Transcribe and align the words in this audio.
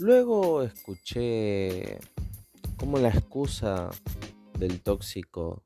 Luego 0.00 0.62
escuché 0.62 1.98
como 2.78 2.96
la 2.96 3.10
excusa 3.10 3.90
del 4.58 4.80
tóxico 4.80 5.62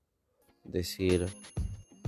decir, 0.65 1.29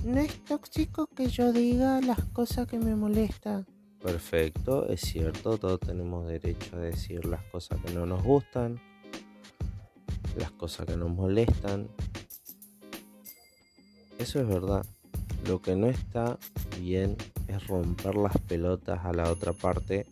no 0.03 0.19
es 0.19 0.43
tóxico 0.43 1.07
que 1.07 1.29
yo 1.29 1.53
diga 1.53 2.01
las 2.01 2.21
cosas 2.33 2.67
que 2.67 2.79
me 2.79 2.97
molestan. 2.97 3.65
Perfecto, 4.01 4.89
es 4.89 4.99
cierto, 4.99 5.57
todos 5.57 5.79
tenemos 5.79 6.27
derecho 6.27 6.75
a 6.75 6.79
decir 6.79 7.23
las 7.23 7.45
cosas 7.45 7.79
que 7.85 7.93
no 7.93 8.05
nos 8.05 8.21
gustan, 8.21 8.77
las 10.37 10.51
cosas 10.51 10.85
que 10.85 10.97
nos 10.97 11.09
molestan. 11.09 11.87
Eso 14.19 14.41
es 14.41 14.47
verdad. 14.49 14.85
Lo 15.47 15.61
que 15.61 15.77
no 15.77 15.87
está 15.87 16.37
bien 16.77 17.15
es 17.47 17.65
romper 17.67 18.15
las 18.15 18.37
pelotas 18.39 19.05
a 19.05 19.13
la 19.13 19.31
otra 19.31 19.53
parte 19.53 20.05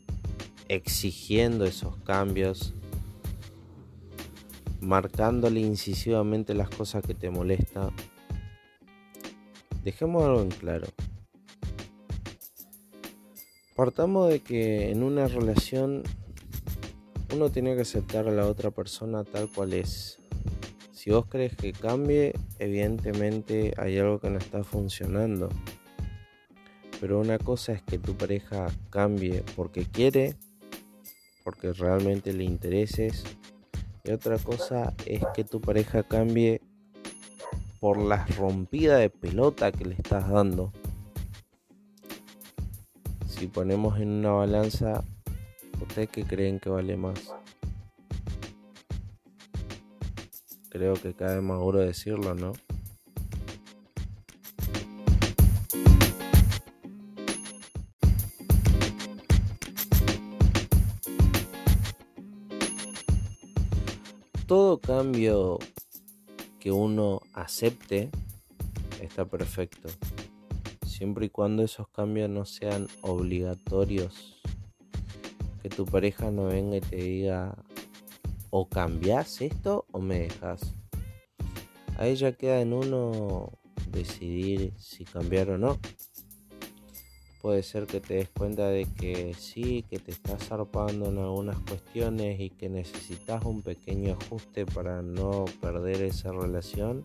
exigiendo 0.68 1.66
esos 1.66 1.98
cambios, 1.98 2.73
marcándole 4.82 5.60
incisivamente 5.60 6.54
las 6.54 6.70
cosas 6.70 7.04
que 7.04 7.14
te 7.14 7.30
molestan. 7.30 7.92
Dejemos 9.84 10.23
algo 10.23 10.42
en 10.42 10.50
claro. 10.50 10.88
Partamos 13.76 14.30
de 14.30 14.40
que 14.40 14.90
en 14.92 15.04
una 15.04 15.28
relación 15.28 16.04
uno 17.34 17.50
tiene 17.50 17.76
que 17.76 17.82
aceptar 17.82 18.28
a 18.28 18.32
la 18.32 18.48
otra 18.48 18.72
persona 18.72 19.23
tal 19.23 19.50
cual 19.50 19.73
es. 19.73 20.20
Si 20.94 21.12
vos 21.12 21.26
crees 21.28 21.56
que 21.56 21.73
cambie, 21.73 22.34
evidentemente 22.58 23.73
hay 23.78 23.98
algo 23.98 24.20
que 24.20 24.30
no 24.30 24.40
está 24.40 24.64
funcionando. 24.64 25.50
Pero 27.02 27.20
una 27.20 27.38
cosa 27.38 27.73
es 27.73 27.82
que 27.82 28.00
tu 28.00 28.16
pareja 28.16 28.68
cambie 28.90 29.44
porque 29.56 29.86
quiere 29.86 30.36
porque 31.45 31.72
realmente 31.73 32.33
le 32.33 32.44
intereses. 32.44 33.23
Y 34.03 34.11
otra 34.11 34.39
cosa 34.39 34.94
es 35.06 35.22
que 35.36 35.44
tu 35.44 35.61
pareja 35.61 36.02
cambie 36.02 36.59
por 37.80 38.00
la 38.00 38.25
rompida 38.38 38.97
de 38.97 39.11
pelota 39.11 39.72
que 39.72 39.86
le 39.86 39.94
estás 39.94 40.28
dando. 40.28 40.73
Si 43.28 43.45
ponemos 43.45 44.00
en 44.00 44.09
una 44.09 44.31
balanza, 44.31 45.03
¿ustedes 45.80 46.09
qué 46.09 46.23
creen 46.23 46.59
que 46.59 46.70
vale 46.70 46.97
más? 46.97 47.31
Creo 50.70 50.95
que 50.95 51.14
cae 51.14 51.42
más 51.42 51.59
duro 51.59 51.80
decirlo, 51.80 52.33
¿no? 52.33 52.53
Todo 64.48 64.80
cambio 64.80 65.58
que 66.60 66.72
uno 66.72 67.22
acepte 67.34 68.10
está 69.02 69.26
perfecto. 69.26 69.90
Siempre 70.86 71.28
y 71.28 71.30
cuando 71.30 71.64
esos 71.64 71.88
cambios 71.90 72.30
no 72.30 72.46
sean 72.46 72.88
obligatorios. 73.02 74.42
Que 75.62 75.70
tu 75.70 75.86
pareja 75.86 76.30
no 76.30 76.46
venga 76.46 76.78
y 76.78 76.82
te 76.82 76.96
diga 76.98 77.58
o 78.52 78.70
cambias 78.70 79.42
esto 79.42 79.86
o 79.92 80.00
me 80.00 80.20
dejas. 80.20 80.76
A 81.98 82.08
ella 82.08 82.34
queda 82.34 82.62
en 82.62 82.73
uno 82.73 83.52
decidir 83.90 84.73
si 84.78 85.06
cambiar 85.06 85.50
o 85.50 85.58
no 85.58 85.80
puede 87.46 87.62
ser 87.62 87.86
que 87.86 88.02
te 88.02 88.16
des 88.16 88.30
cuenta 88.30 88.70
de 88.70 88.88
que 88.98 89.36
sí, 89.36 89.86
que 89.88 90.00
te 90.00 90.10
estás 90.10 90.48
zarpando 90.48 91.10
en 91.10 91.20
algunas 91.20 91.56
cuestiones 91.60 92.40
y 92.40 92.50
que 92.50 92.70
necesitas 92.70 93.46
un 93.46 93.62
pequeño 93.62 94.18
ajuste 94.20 94.66
para 94.66 95.04
no 95.04 95.46
perder 95.61 96.02
esa 96.02 96.32
relación. 96.32 97.04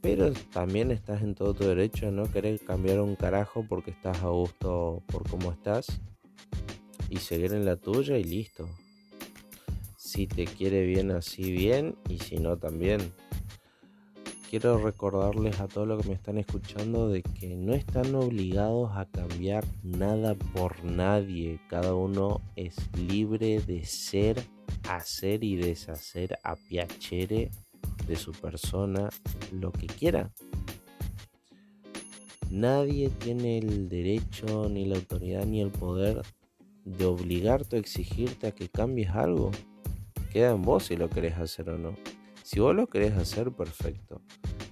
Pero 0.00 0.32
también 0.52 0.92
estás 0.92 1.22
en 1.22 1.34
todo 1.34 1.52
tu 1.52 1.64
derecho 1.64 2.06
a 2.06 2.10
no 2.12 2.30
querer 2.30 2.60
cambiar 2.60 3.00
un 3.00 3.16
carajo 3.16 3.66
porque 3.68 3.90
estás 3.90 4.22
a 4.22 4.28
gusto 4.28 5.02
por 5.08 5.28
cómo 5.28 5.50
estás 5.50 5.88
y 7.10 7.16
seguir 7.16 7.54
en 7.54 7.64
la 7.64 7.74
tuya 7.74 8.18
y 8.18 8.22
listo. 8.22 8.68
Si 9.96 10.28
te 10.28 10.44
quiere 10.44 10.86
bien 10.86 11.10
así 11.10 11.50
bien 11.50 11.96
y 12.08 12.20
si 12.20 12.36
no 12.36 12.56
también 12.56 13.00
quiero 14.60 14.78
recordarles 14.78 15.58
a 15.58 15.66
todos 15.66 15.88
los 15.88 16.00
que 16.00 16.10
me 16.10 16.14
están 16.14 16.38
escuchando 16.38 17.08
de 17.08 17.24
que 17.24 17.56
no 17.56 17.74
están 17.74 18.14
obligados 18.14 18.92
a 18.94 19.04
cambiar 19.04 19.64
nada 19.82 20.36
por 20.36 20.84
nadie. 20.84 21.58
Cada 21.68 21.96
uno 21.96 22.40
es 22.54 22.76
libre 22.96 23.58
de 23.58 23.84
ser, 23.84 24.40
hacer 24.88 25.42
y 25.42 25.56
deshacer 25.56 26.38
a 26.44 26.54
piacere 26.54 27.50
de 28.06 28.14
su 28.14 28.30
persona 28.30 29.08
lo 29.50 29.72
que 29.72 29.88
quiera. 29.88 30.32
Nadie 32.48 33.10
tiene 33.10 33.58
el 33.58 33.88
derecho, 33.88 34.68
ni 34.68 34.84
la 34.84 34.94
autoridad, 34.94 35.46
ni 35.46 35.62
el 35.62 35.72
poder 35.72 36.22
de 36.84 37.06
obligarte 37.06 37.74
o 37.74 37.80
exigirte 37.80 38.46
a 38.46 38.52
que 38.52 38.68
cambies 38.68 39.10
algo. 39.10 39.50
Queda 40.30 40.52
en 40.52 40.62
vos 40.62 40.84
si 40.84 40.96
lo 40.96 41.10
querés 41.10 41.38
hacer 41.38 41.70
o 41.70 41.76
no. 41.76 41.96
Si 42.44 42.60
vos 42.60 42.76
lo 42.76 42.86
querés 42.86 43.14
hacer, 43.14 43.50
perfecto. 43.50 44.20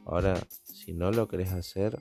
Ahora, 0.04 0.40
si 0.64 0.92
no 0.92 1.10
lo 1.10 1.28
querés 1.28 1.52
hacer, 1.52 1.98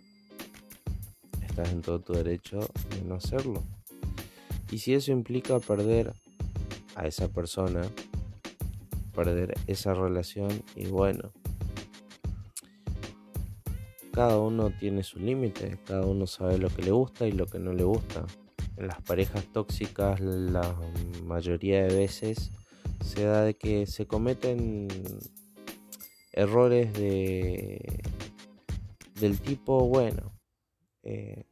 estás 1.41 1.71
en 1.71 1.81
todo 1.81 1.99
tu 1.99 2.13
derecho 2.13 2.59
de 2.89 3.01
no 3.05 3.15
hacerlo. 3.15 3.63
Y 4.71 4.79
si 4.79 4.93
eso 4.93 5.11
implica 5.11 5.59
perder 5.59 6.13
a 6.95 7.07
esa 7.07 7.27
persona, 7.27 7.81
perder 9.13 9.53
esa 9.67 9.93
relación, 9.93 10.63
y 10.75 10.87
bueno, 10.87 11.31
cada 14.11 14.37
uno 14.37 14.71
tiene 14.71 15.03
su 15.03 15.19
límite, 15.19 15.79
cada 15.85 16.05
uno 16.05 16.27
sabe 16.27 16.57
lo 16.57 16.69
que 16.69 16.81
le 16.81 16.91
gusta 16.91 17.27
y 17.27 17.31
lo 17.31 17.45
que 17.45 17.59
no 17.59 17.71
le 17.73 17.83
gusta. 17.83 18.25
En 18.77 18.87
las 18.87 19.01
parejas 19.01 19.45
tóxicas 19.53 20.19
la 20.19 20.75
mayoría 21.23 21.83
de 21.83 21.95
veces 21.95 22.51
se 23.05 23.23
da 23.23 23.43
de 23.43 23.55
que 23.55 23.85
se 23.85 24.07
cometen 24.07 24.87
errores 26.33 26.93
de 26.93 28.01
del 29.19 29.39
tipo 29.39 29.87
bueno 29.87 30.31
eh, 31.03 31.45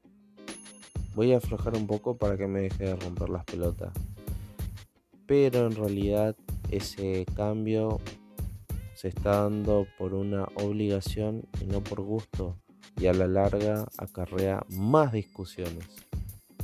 voy 1.15 1.33
a 1.33 1.37
aflojar 1.37 1.75
un 1.75 1.87
poco 1.87 2.17
para 2.17 2.37
que 2.37 2.47
me 2.47 2.61
deje 2.61 2.85
de 2.85 2.95
romper 2.95 3.29
las 3.29 3.43
pelotas 3.45 3.93
pero 5.25 5.67
en 5.67 5.75
realidad 5.75 6.35
ese 6.71 7.25
cambio 7.35 7.99
se 8.95 9.09
está 9.09 9.43
dando 9.43 9.87
por 9.97 10.13
una 10.13 10.45
obligación 10.55 11.43
y 11.61 11.65
no 11.65 11.81
por 11.81 12.01
gusto 12.01 12.57
y 12.97 13.07
a 13.07 13.13
la 13.13 13.27
larga 13.27 13.87
acarrea 13.97 14.65
más 14.69 15.11
discusiones 15.11 15.85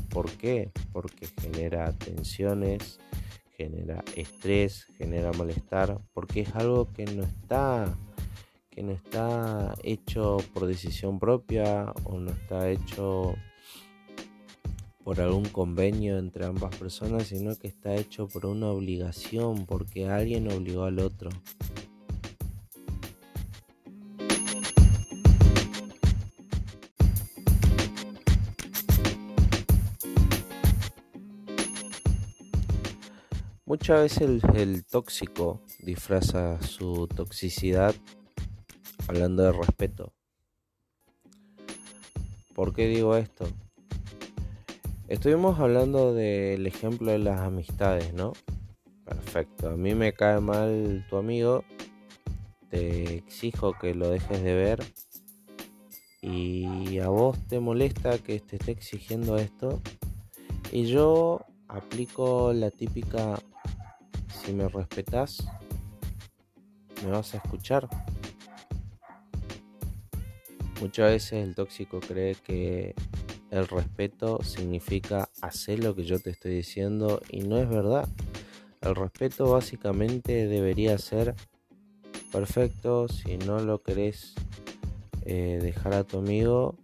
¿por 0.10 0.32
qué? 0.32 0.72
porque 0.92 1.28
genera 1.42 1.92
tensiones 1.92 3.00
genera 3.58 4.04
estrés, 4.16 4.88
genera 4.98 5.32
malestar, 5.34 6.00
porque 6.14 6.42
es 6.42 6.56
algo 6.56 6.92
que 6.94 7.06
no 7.06 7.24
está 7.24 7.96
que 8.76 8.84
no 8.84 8.92
está 8.92 9.74
hecho 9.84 10.38
por 10.54 10.68
decisión 10.68 11.18
propia 11.18 11.94
o 12.04 12.20
no 12.20 12.32
está 12.32 12.70
hecho 12.70 13.36
por 15.06 15.22
algún 15.22 15.46
convenio 15.46 16.18
entre 16.18 16.46
ambas 16.46 16.76
personas, 16.76 17.28
sino 17.28 17.56
que 17.56 17.68
está 17.68 17.96
hecho 17.96 18.28
por 18.28 18.46
una 18.46 18.68
obligación, 18.68 19.66
porque 19.66 20.10
alguien 20.10 20.52
obligó 20.52 20.84
al 20.84 21.00
otro. 21.00 21.30
Muchas 33.68 34.02
veces 34.02 34.44
el, 34.56 34.86
tóxico 34.86 35.62
disfraza 35.80 36.62
su 36.62 37.08
toxicidad 37.08 37.96
hablando 39.08 39.44
de 39.44 39.52
respeto. 39.52 40.14
¿Por 42.54 42.74
qué 42.74 42.88
digo 42.88 43.16
esto? 43.16 43.48
Estuvimos 45.08 45.60
hablando 45.60 46.14
del 46.14 46.66
ejemplo 46.66 47.12
de 47.12 47.20
las 47.20 47.42
amistades, 47.42 48.14
¿no? 48.14 48.34
Perfecto. 49.04 49.70
A 49.70 49.78
mí 49.78 49.94
me 49.94 50.14
cae 50.14 50.40
mal 50.40 51.06
tu 51.10 51.18
amigo. 51.18 51.64
Te 52.70 53.18
exijo 53.18 53.74
que 53.74 53.94
lo 53.94 54.10
dejes 54.10 54.42
de 54.42 54.54
ver. 54.54 54.84
Y 56.22 56.98
a 57.00 57.10
vos 57.10 57.38
te 57.48 57.60
molesta 57.60 58.18
que 58.18 58.40
te 58.40 58.56
esté 58.56 58.72
exigiendo 58.72 59.38
esto. 59.38 59.82
Y 60.72 60.86
yo 60.86 61.46
aplico 61.68 62.52
la 62.54 62.72
típica 62.72 63.40
si 64.46 64.54
me 64.54 64.68
respetas, 64.68 65.38
me 67.04 67.12
vas 67.12 67.34
a 67.34 67.38
escuchar. 67.38 67.88
Muchas 70.82 71.12
veces 71.12 71.48
el 71.48 71.56
tóxico 71.56 72.00
cree 72.00 72.36
que 72.36 72.94
el 73.50 73.68
respeto 73.68 74.44
significa 74.44 75.30
hacer 75.42 75.84
lo 75.84 75.96
que 75.96 76.04
yo 76.04 76.20
te 76.20 76.32
estoy 76.32 76.56
diciendo 76.56 77.22
y 77.30 77.42
no 77.42 77.58
es 77.58 77.70
verdad. 77.70 78.08
El 78.82 78.96
respeto 78.96 79.50
básicamente 79.50 80.48
debería 80.48 80.98
ser 80.98 81.34
perfecto. 82.32 83.08
Si 83.08 83.38
no 83.38 83.60
lo 83.60 83.82
querés 83.82 84.36
eh, 85.24 85.60
dejar 85.62 85.94
a 85.94 86.04
tu 86.04 86.18
amigo, 86.18 86.76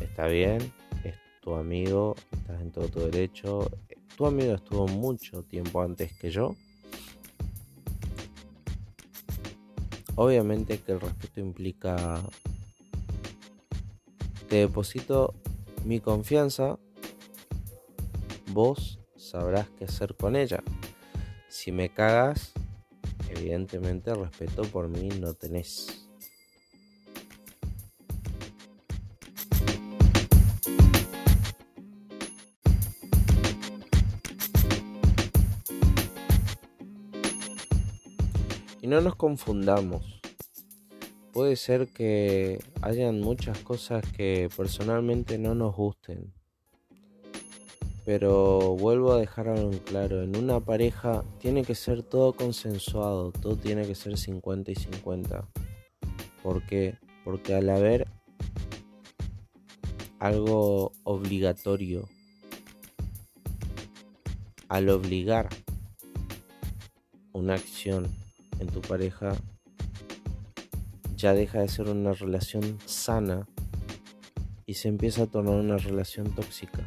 está 0.00 0.26
bien, 0.26 0.72
es 1.04 1.14
tu 1.40 1.54
amigo, 1.54 2.16
estás 2.32 2.60
en 2.60 2.72
todo 2.72 2.88
tu 2.88 3.00
derecho. 3.00 3.70
Tu 4.16 4.26
amigo 4.26 4.54
estuvo 4.54 4.88
mucho 4.88 5.44
tiempo 5.44 5.80
antes 5.80 6.12
que 6.18 6.30
yo. 6.30 6.56
Obviamente 10.16 10.80
que 10.80 10.92
el 10.92 11.00
respeto 11.00 11.40
implica 11.40 12.20
te 14.50 14.56
deposito 14.56 15.32
mi 15.84 16.00
confianza, 16.00 16.76
vos 18.48 18.98
sabrás 19.16 19.68
qué 19.78 19.84
hacer 19.84 20.16
con 20.16 20.34
ella. 20.34 20.60
Si 21.48 21.70
me 21.70 21.88
cagas, 21.88 22.52
evidentemente 23.28 24.12
respeto 24.12 24.62
por 24.62 24.88
mí 24.88 25.08
no 25.20 25.34
tenés. 25.34 26.08
Y 38.82 38.88
no 38.88 39.00
nos 39.00 39.14
confundamos. 39.14 40.19
Puede 41.32 41.54
ser 41.54 41.86
que 41.88 42.58
hayan 42.82 43.20
muchas 43.20 43.58
cosas 43.60 44.04
que 44.16 44.48
personalmente 44.56 45.38
no 45.38 45.54
nos 45.54 45.76
gusten. 45.76 46.32
Pero 48.04 48.76
vuelvo 48.76 49.12
a 49.12 49.20
dejar 49.20 49.46
en 49.56 49.78
claro, 49.78 50.22
en 50.22 50.36
una 50.36 50.58
pareja 50.58 51.22
tiene 51.38 51.62
que 51.62 51.76
ser 51.76 52.02
todo 52.02 52.32
consensuado, 52.32 53.30
todo 53.30 53.54
tiene 53.56 53.86
que 53.86 53.94
ser 53.94 54.18
50 54.18 54.72
y 54.72 54.74
50. 54.74 55.46
¿Por 56.42 56.66
qué? 56.66 56.98
Porque 57.24 57.54
al 57.54 57.68
haber 57.70 58.08
algo 60.18 60.90
obligatorio, 61.04 62.08
al 64.68 64.88
obligar 64.88 65.48
una 67.32 67.54
acción 67.54 68.08
en 68.58 68.66
tu 68.66 68.80
pareja, 68.80 69.36
ya 71.20 71.34
deja 71.34 71.60
de 71.60 71.68
ser 71.68 71.88
una 71.88 72.12
relación 72.12 72.78
sana 72.86 73.46
y 74.66 74.74
se 74.74 74.88
empieza 74.88 75.24
a 75.24 75.26
tornar 75.26 75.56
una 75.56 75.76
relación 75.76 76.34
tóxica. 76.34 76.86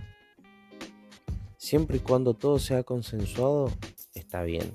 Siempre 1.58 1.98
y 1.98 2.00
cuando 2.00 2.34
todo 2.34 2.60
sea 2.60 2.84
consensuado, 2.84 3.72
está 4.14 4.44
bien. 4.44 4.74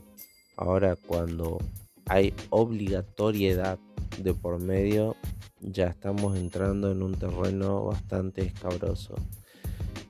Ahora 0.57 0.97
cuando 0.97 1.59
hay 2.07 2.35
obligatoriedad 2.51 3.79
de 4.19 4.35
por 4.35 4.61
medio, 4.61 5.17
ya 5.61 5.87
estamos 5.87 6.37
entrando 6.37 6.91
en 6.93 7.03
un 7.03 7.15
terreno 7.15 7.85
bastante 7.85 8.43
escabroso. 8.43 9.15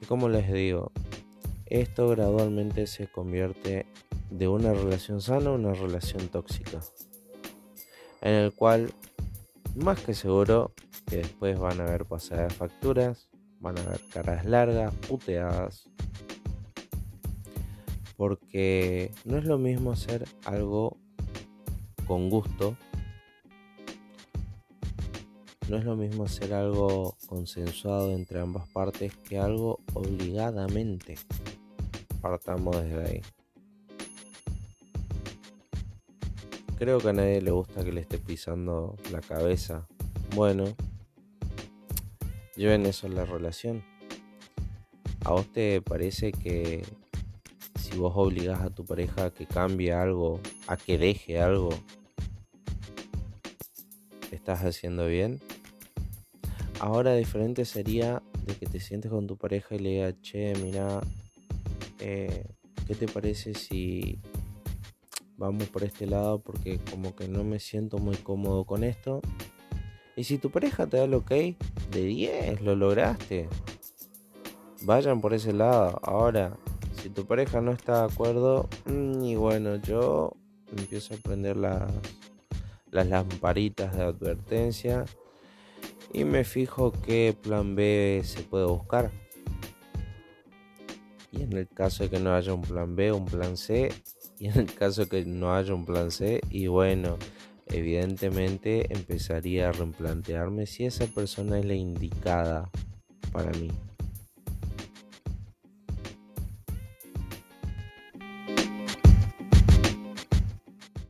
Y 0.01 0.07
como 0.07 0.29
les 0.29 0.53
digo, 0.53 0.93
esto 1.67 2.09
gradualmente 2.09 2.87
se 2.87 3.09
convierte 3.09 3.87
de 4.31 4.49
una 4.49 4.73
relación 4.73 5.21
sana 5.21 5.51
a 5.51 5.55
una 5.55 5.73
relación 5.73 6.29
tóxica, 6.29 6.81
en 8.21 8.35
el 8.35 8.53
cual 8.53 8.93
más 9.79 10.01
que 10.01 10.15
seguro 10.15 10.73
que 11.07 11.19
después 11.19 11.59
van 11.59 11.81
a 11.81 11.85
haber 11.85 12.05
pasadas 12.05 12.53
facturas, 12.55 13.29
van 13.61 13.79
a 13.79 13.83
haber 13.83 14.01
caras 14.13 14.45
largas, 14.45 14.95
puteadas, 15.09 15.89
porque 18.17 19.13
no 19.25 19.39
es 19.39 19.45
lo 19.45 19.59
mismo 19.59 19.93
hacer 19.93 20.27
algo 20.45 20.97
con 22.07 22.29
gusto, 22.29 22.77
no 25.69 25.77
es 25.77 25.85
lo 25.85 25.97
mismo 25.97 26.25
hacer 26.25 26.55
algo 26.55 27.17
consensuado 27.29 28.13
entre 28.13 28.41
ambas 28.41 28.69
partes 28.71 29.15
que 29.17 29.39
algo 29.39 29.81
obligadamente. 29.95 31.17
Partamos 32.21 32.77
desde 32.83 33.05
ahí. 33.05 33.23
Creo 36.79 36.99
que 37.01 37.09
a 37.09 37.13
nadie 37.13 37.43
le 37.43 37.51
gusta 37.51 37.85
que 37.85 37.91
le 37.91 38.03
esté 38.03 38.19
pisando 38.19 38.95
la 39.11 39.21
cabeza. 39.21 39.89
Bueno, 40.37 40.77
lleven 42.55 42.87
eso 42.87 43.09
en 43.09 43.17
la 43.17 43.25
relación. 43.25 43.83
¿A 45.25 45.33
vos 45.33 45.53
te 45.53 45.83
parece 45.83 46.31
que 46.31 46.85
si 47.81 47.97
vos 47.97 48.13
obligas 48.15 48.61
a 48.61 48.71
tu 48.71 48.85
pareja 48.85 49.25
a 49.25 49.31
que 49.33 49.45
cambie 49.45 49.93
algo, 49.93 50.39
a 50.69 50.77
que 50.77 50.99
deje 50.99 51.41
algo, 51.41 51.71
estás 54.31 54.61
haciendo 54.61 55.09
bien? 55.09 55.41
Ahora 56.79 57.17
diferente 57.17 57.65
sería 57.65 58.23
de 58.47 58.55
que 58.55 58.67
te 58.67 58.79
sientes 58.79 59.11
con 59.11 59.27
tu 59.27 59.37
pareja 59.37 59.75
y 59.75 59.81
le 59.81 59.91
digas, 59.91 60.15
che, 60.23 60.53
mira, 60.63 61.01
eh, 61.99 62.45
¿qué 62.87 62.95
te 62.95 63.09
parece 63.09 63.55
si 63.55 64.21
vamos 65.39 65.69
por 65.69 65.85
este 65.85 66.07
lado 66.07 66.41
porque 66.41 66.79
como 66.91 67.17
que 67.17 67.29
no 67.29 67.45
me 67.45 67.61
siento 67.61 67.99
muy 67.99 68.17
cómodo 68.17 68.65
con 68.65 68.85
esto. 68.85 69.23
Y 70.17 70.25
si 70.25 70.37
tu 70.39 70.51
pareja 70.51 70.87
te 70.87 70.97
da 70.97 71.05
el 71.05 71.15
ok, 71.15 71.31
de 71.31 72.03
10, 72.03 72.61
lo 72.61 72.75
lograste. 72.75 73.49
Vayan 74.83 75.21
por 75.21 75.33
ese 75.33 75.53
lado. 75.53 76.01
Ahora, 76.03 76.57
si 77.01 77.09
tu 77.09 77.25
pareja 77.25 77.61
no 77.61 77.71
está 77.71 78.07
de 78.07 78.13
acuerdo, 78.13 78.69
mm, 78.87 79.25
y 79.25 79.37
bueno, 79.37 79.77
yo 79.77 80.33
empiezo 80.77 81.15
a 81.15 81.19
prender 81.19 81.57
las, 81.57 81.91
las 82.91 83.07
lamparitas 83.07 83.97
de 83.97 84.03
advertencia 84.03 85.05
y 86.13 86.25
me 86.25 86.43
fijo 86.45 86.93
qué 86.93 87.37
plan 87.41 87.77
B 87.77 88.23
se 88.25 88.43
puede 88.43 88.67
buscar. 88.67 89.13
Y 91.31 91.43
en 91.43 91.53
el 91.53 91.69
caso 91.69 92.03
de 92.03 92.11
que 92.11 92.19
no 92.19 92.35
haya 92.35 92.53
un 92.55 92.63
plan 92.63 92.97
B, 92.97 93.13
un 93.13 93.27
plan 93.27 93.57
C, 93.57 93.93
y 94.39 94.47
en 94.47 94.59
el 94.59 94.75
caso 94.75 95.09
que 95.09 95.25
no 95.25 95.55
haya 95.55 95.75
un 95.75 95.85
plan 95.85 96.11
C, 96.11 96.41
y 96.51 96.67
bueno, 96.67 97.17
evidentemente 97.67 98.93
empezaría 98.93 99.69
a 99.69 99.73
replantearme 99.73 100.67
si 100.67 100.85
esa 100.85 101.07
persona 101.07 101.59
es 101.59 101.65
la 101.65 101.75
indicada 101.75 102.71
para 103.33 103.51
mí. 103.53 103.71